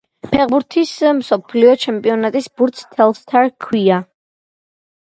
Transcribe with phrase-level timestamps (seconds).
[0.29, 4.03] ფეხბურთის მსოფლიო ჩემპიონატის ბურთს Telstar ჰქვია